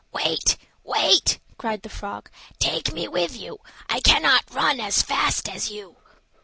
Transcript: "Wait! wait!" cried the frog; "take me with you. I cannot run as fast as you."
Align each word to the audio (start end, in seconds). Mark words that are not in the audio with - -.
"Wait! 0.13 0.57
wait!" 0.83 1.37
cried 1.59 1.83
the 1.83 1.87
frog; 1.87 2.31
"take 2.57 2.91
me 2.91 3.07
with 3.07 3.37
you. 3.37 3.59
I 3.87 3.99
cannot 3.99 4.49
run 4.49 4.79
as 4.79 5.03
fast 5.03 5.47
as 5.47 5.69
you." 5.69 5.95